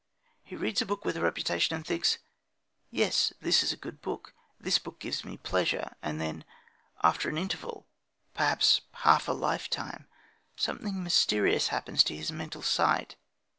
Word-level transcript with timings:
He 0.41 0.55
reads 0.55 0.81
a 0.81 0.85
book 0.87 1.05
with 1.05 1.15
a 1.15 1.21
reputation 1.21 1.75
and 1.75 1.85
thinks: 1.85 2.17
"Yes, 2.89 3.33
this 3.39 3.61
is 3.61 3.71
a 3.71 3.77
good 3.77 4.01
book. 4.01 4.33
This 4.59 4.79
book 4.79 4.97
gives 4.97 5.23
me 5.23 5.37
pleasure." 5.37 5.91
And 6.01 6.19
then 6.19 6.43
after 7.03 7.29
an 7.29 7.37
interval, 7.37 7.85
perhaps 8.33 8.81
after 8.93 9.01
half 9.07 9.27
a 9.27 9.31
lifetime, 9.33 10.07
something 10.55 11.03
mysterious 11.03 11.67
happens 11.67 12.03
to 12.05 12.15
his 12.15 12.31
mental 12.31 12.63
sight. 12.63 13.15